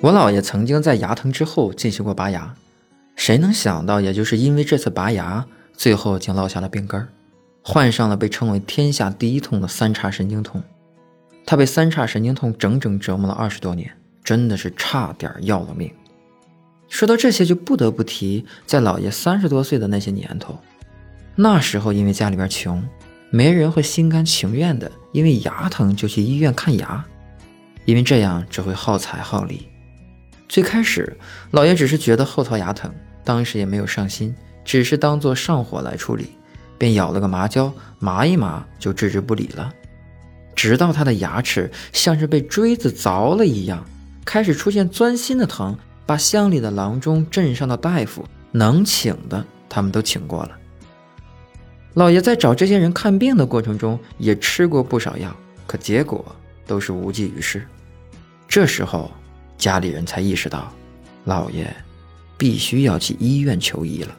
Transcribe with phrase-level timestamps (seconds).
[0.00, 2.54] 我姥爷曾经在牙疼之后进行过拔牙，
[3.16, 7.08] 谁能想到，也就是因为这次拔牙，最后竟落下了病根儿，
[7.62, 10.62] 患上了被称为天下第一痛的三叉神经痛。
[11.44, 13.90] 他被三叉神经痛整整折磨了二十多年，
[14.22, 15.90] 真的是差点要了命。
[16.88, 20.56] 说到这些，就不得不提在姥爷三十多岁的那些年头，
[21.34, 22.86] 那时候因为家里边穷，
[23.30, 27.04] 没人会心甘情愿的因为牙疼就去医院看牙，
[27.86, 29.66] 因为这样只会耗财耗力。
[30.48, 31.16] 最开始，
[31.52, 32.92] 老爷只是觉得后槽牙疼，
[33.24, 36.32] 当时也没有上心，只是当做上火来处理，
[36.76, 39.72] 便咬了个麻胶，麻一麻就置之不理了。
[40.54, 43.84] 直到他的牙齿像是被锥子凿了一样，
[44.24, 50.52] 开始出现钻心的疼，把乡里的郎中、镇上的大夫能请的他们都请过了。
[51.94, 55.34] 老爷在找这些人看病的过程中，也吃过不少药，
[55.66, 56.24] 可结果
[56.66, 57.66] 都是无济于事。
[58.48, 59.10] 这时候，
[59.58, 60.72] 家里人才意识到，
[61.24, 61.74] 老爷
[62.38, 64.14] 必须要去医院求医了。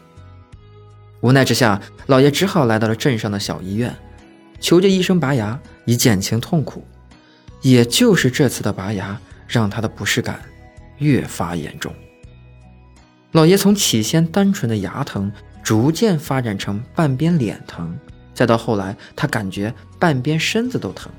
[1.21, 3.95] 无奈之下，老爷只好来到了镇上的小医院。
[4.59, 6.83] 求着医生拔牙以减轻痛苦，
[7.61, 10.41] 也就是这次的拔牙让他的不适感
[10.97, 11.93] 越发严重。
[13.33, 15.31] 老爷从起先单纯的牙疼，
[15.63, 17.95] 逐渐发展成半边脸疼，
[18.33, 21.11] 再到后来他感觉半边身子都疼。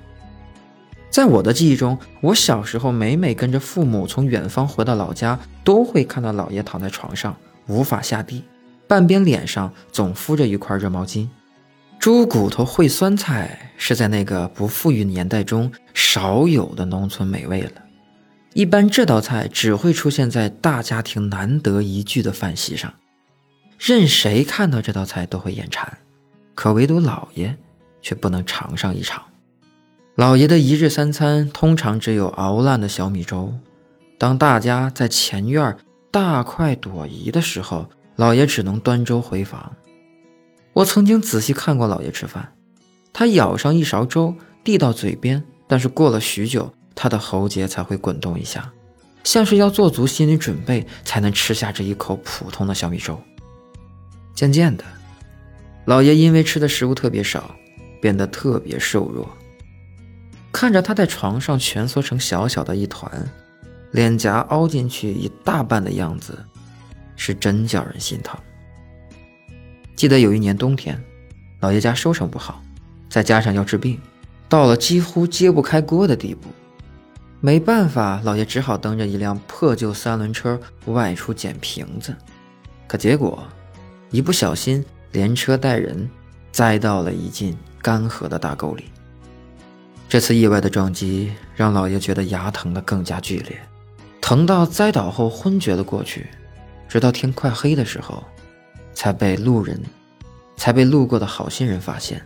[1.11, 7.35] 在我的记忆中，我小时候每每跟着父母从远方回到老家，都会看到姥爷躺在床上
[7.67, 8.45] 无法下地，
[8.87, 11.27] 半边脸上总敷着一块热毛巾。
[11.99, 17.73] 猪骨头烩酸菜是在那个不富裕年代中少有的农村美味了。
[18.55, 22.93] 一般这道菜只会出现在大家庭难得一聚的饭席上，
[23.79, 25.99] 任谁看到这道菜都会眼馋，
[26.55, 27.57] 可唯独老爷
[28.01, 29.23] 却不能尝上一尝。
[30.19, 33.55] 老爷的一日三餐通常只有熬烂的小米粥。
[34.19, 35.77] 当大家在前院
[36.11, 39.73] 大快朵颐的时候，老爷只能端粥回房。
[40.73, 42.53] 我曾经仔细看过老爷吃饭，
[43.13, 44.35] 他舀上一勺粥
[44.65, 48.73] 递到嘴边，但是过了许久，他的喉结才会滚动一下，
[49.23, 53.17] 像是要做足心理准备才能吃下这一口普通的小米粥。
[54.35, 54.83] 渐渐的，
[55.85, 57.55] 老爷因为吃的食物特别少，
[58.03, 59.25] 变得特别瘦弱。
[60.53, 63.11] 看着他在床上蜷缩成小小的一团，
[63.93, 66.39] 脸颊凹进去一大半的样子，
[67.17, 68.39] 是真叫人心疼。
[69.95, 71.03] 记得有一年冬天，
[71.61, 72.63] 老爷家收成不好，
[73.09, 74.01] 再加上要治病，
[74.49, 76.49] 到了几乎揭不开锅的地步。
[77.41, 82.15] 没办法，老爷只好蹬着一辆破旧三轮车外出捡瓶子。
[82.89, 83.47] 可结果，
[84.11, 86.09] 一不小心连车带人
[86.51, 88.87] 栽到了一进干涸的大沟里。
[90.09, 93.61] 这次意外的撞击让老爷觉得牙疼得更加剧烈，
[94.21, 96.27] 疼到栽倒后昏厥了过去，
[96.89, 98.25] 直到天快黑的时候。
[98.95, 99.81] 才被路人，
[100.57, 102.21] 才被路过的好心人发现，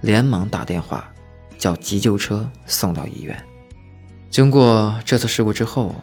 [0.00, 1.08] 连忙打电话
[1.56, 3.40] 叫急救车送到医院。
[4.28, 5.94] 经过这次事故之后，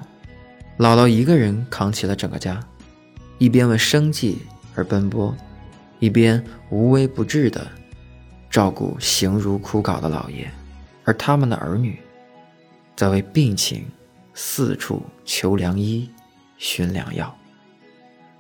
[0.79, 2.57] 姥姥一个人扛起了整个家，
[3.38, 4.44] 一边为生计
[4.75, 5.35] 而奔波，
[6.00, 7.67] 一边无微不至的
[8.50, 10.50] 照顾形如枯槁的姥爷，
[11.03, 12.00] 而他们的儿女，
[12.96, 13.86] 则为病情
[14.34, 16.09] 四处求良医，
[16.58, 17.36] 寻良药。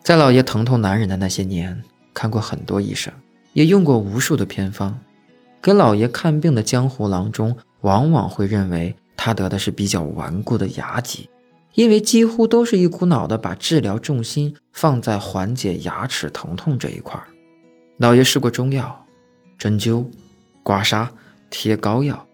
[0.01, 1.81] 在老爷疼痛难忍的那些年，
[2.13, 3.13] 看过很多医生，
[3.53, 4.99] 也用过无数的偏方。
[5.61, 11.29] 给老爷看病的江湖郎中，往往会认为他得的是比较顽固的牙疾，
[11.73, 17.27] 因为几乎都是一股脑的把治疗重心放在缓解牙齿疼痛这一块儿。
[17.97, 19.05] 老爷试过中药、
[19.57, 20.05] 针灸、
[20.63, 21.07] 刮痧、
[21.49, 22.27] 贴膏药，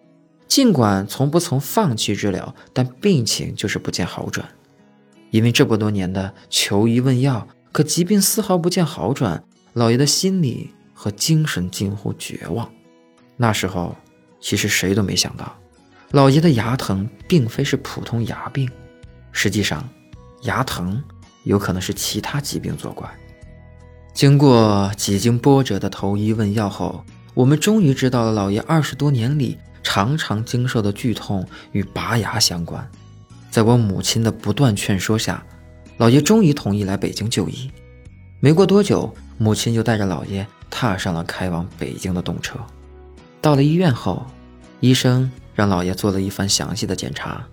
[0.50, 4.46] 尽管从不曾放弃治疗，但病情就是不见好转。
[5.32, 7.48] 因为这么多年的求医问药。
[7.72, 9.44] 可疾病丝毫不见好转，
[9.74, 12.68] 老爷的心理和精神近乎绝望。
[13.38, 13.96] 那时候，
[14.42, 15.56] 其实谁都没想到，
[16.10, 18.68] 老爷的牙疼并非是普通牙病，
[19.32, 19.88] 实际上，
[20.42, 21.02] 牙疼
[21.44, 23.08] 有可能是其他疾病作怪。
[24.16, 29.60] 经过几经波折的投医问药后，我们终于知道了老爷二十多年里
[29.92, 32.88] 常常经受的剧痛与拔牙相关。
[33.50, 35.44] 在我母亲的不断劝说下。
[35.98, 37.70] 老爷终于同意来北京就医，
[38.40, 42.58] 没过多久，母亲就带着老爷踏上了开往北京的动车。
[43.42, 44.26] 到了医院后，
[44.80, 47.44] 医生让老爷做了一番详细的检查，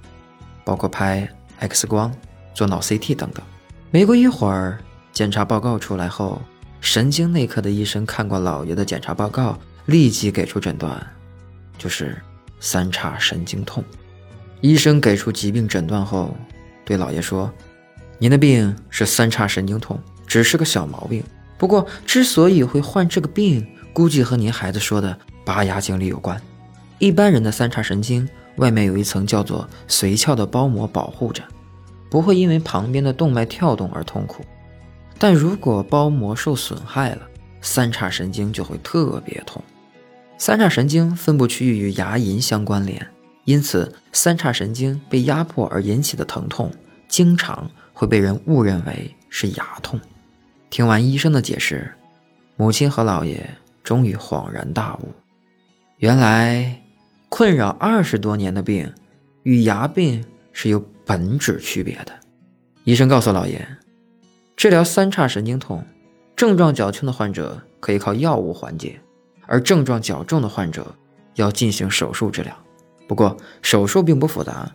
[0.63, 1.27] 包括拍
[1.59, 2.15] X 光、
[2.55, 3.43] 做脑 CT 等等。
[3.91, 4.79] 没过一会儿，
[5.11, 6.41] 检查报告出来后，
[6.83, 11.05] 神经内科的医生看过老爷的检查报告，立即给出诊断，
[11.79, 12.21] 就是
[12.61, 13.83] 三叉神经痛。
[14.61, 16.35] 医生给出疾病诊断后，
[16.85, 17.53] 对老爷说
[18.19, 21.23] ：“您的病是三叉神经痛，只是个小毛病。
[21.59, 26.41] 不过，之所以会患这个病，估计和您孩子说的拔牙经历有关。
[26.99, 28.27] 一般人的三叉神经
[28.57, 31.43] 外面有一层叫做髓鞘的包膜保护着，
[32.11, 34.45] 不会因为旁边的动脉跳动而痛苦。
[35.19, 37.23] 但如果包膜受损害了，
[37.61, 39.63] 三叉神经就会特别痛。
[40.39, 43.07] 三叉神经分布区域与牙龈相关联。”
[43.47, 46.73] 因此，三叉神经被压迫而引起的疼痛，
[47.07, 50.01] 经常会被人误认为是牙痛。
[50.69, 51.95] 听完医生的解释，
[52.57, 53.49] 母亲和老爷
[53.85, 55.13] 终于恍然大悟：
[55.99, 56.83] 原来，
[57.29, 58.93] 困扰二十多年的病
[59.45, 62.13] 与牙病是有本质区别的。
[62.83, 63.65] 医生告诉老爷，
[64.57, 65.85] 治疗三叉神经痛，
[66.35, 68.99] 症状较轻的患者可以靠药物缓解，
[69.47, 70.95] 而症状较重的患者
[71.35, 72.57] 要进行手术治疗。
[73.09, 74.73] 不过手术并不复杂，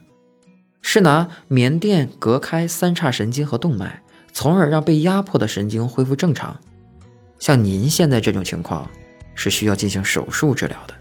[0.82, 4.02] 是拿棉垫隔开三叉神经和动脉，
[4.32, 6.58] 从而让被压迫的神经恢复正常。
[7.40, 8.90] 像您现在这种情况，
[9.36, 10.94] 是需要进行手术治疗的。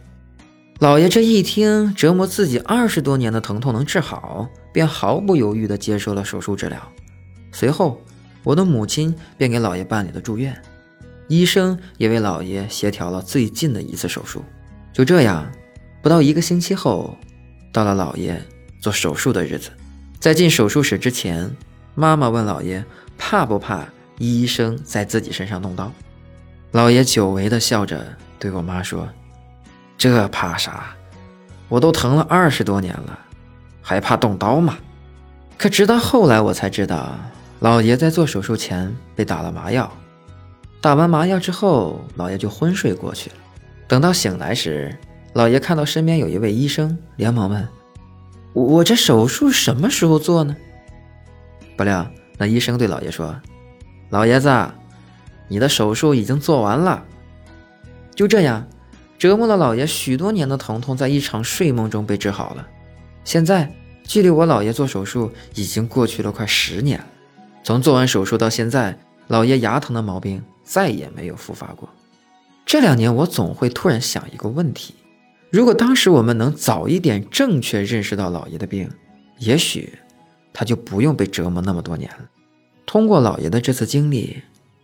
[0.78, 6.80] 老爷这一听折磨自己二十多年的疼痛能治好，便毫不犹豫地接受了手术治疗。
[7.52, 8.00] 随后，
[8.42, 10.56] 我的母亲便给老爷办理了住院，
[11.30, 14.44] 医生也为老爷协调了最近的一次手术。
[14.92, 15.50] 就这样。
[16.02, 17.16] 不到一个星期后，
[17.70, 18.42] 到了老爷
[18.80, 19.70] 做手术的日子。
[20.18, 21.54] 在进手术室之前，
[21.94, 22.82] 妈妈问老爷
[23.18, 23.86] 怕不怕
[24.18, 25.92] 医生在自己身上动刀。
[26.72, 28.04] 老爷久违的笑着
[28.38, 29.06] 对我妈说
[29.98, 30.96] ：“这怕啥？
[31.68, 33.18] 我都疼了二十多年了，
[33.82, 34.78] 还怕动刀吗？”
[35.58, 37.14] 可直到后来我才知道，
[37.58, 39.92] 老爷在做手术前被打了麻药。
[40.80, 43.36] 打完麻药之后，老爷就昏睡过去了。
[43.86, 44.96] 等到醒来时，
[45.34, 47.68] 老爷看到身边有一位医生，连忙问
[48.54, 50.56] ：“我这手术什么时候做呢？”
[51.76, 53.38] 不料那医生对老爷说
[54.08, 54.50] ：“老爷子，
[55.48, 57.04] 你的手术已经做完了。”
[58.16, 58.66] 就这样，
[59.18, 62.66] 折磨了老爷许多年的疼痛，在一场睡梦中被治好了。
[63.22, 63.70] 现在，
[64.04, 67.04] 距离我老爷做手术已经过去了快十年了。
[67.62, 68.98] 从做完手术到现在，
[69.28, 71.88] 老爷牙疼的毛病再也没有复发过。
[72.64, 74.94] 这两年，我总会突然想一个问题。
[75.50, 78.88] 如果当时我们能早一点正确认识到老爷的病，
[79.38, 79.98] 也许
[80.52, 82.30] 他就不用被折磨那么多年了。
[82.86, 84.42] 通过老爷的这次经历，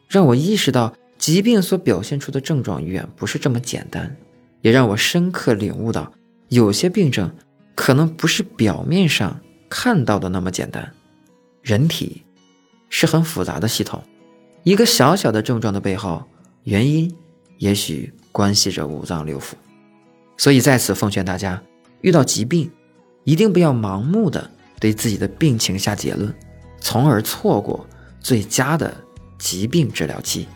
[0.09, 4.17] 让我意识到疾病所表现出的症状远不是这么简单，
[4.62, 6.12] 也让我深刻领悟到，
[6.49, 7.33] 有些病症
[7.77, 10.93] 可能不是表面上看到的那么简单。
[11.62, 12.25] 人体
[12.91, 14.03] 是很复杂的系统，
[14.66, 16.24] 一个小小的症状的背后，
[16.64, 17.16] 原因
[17.58, 19.52] 也许关系着五脏六腑。
[20.36, 21.62] 所以在此奉劝大家，
[22.00, 22.68] 遇到疾病，
[23.22, 26.34] 一定不要盲目的对自己的病情下结论，
[26.80, 27.86] 从而错过
[28.18, 28.92] 最佳的
[29.38, 30.48] 疾病治疗期。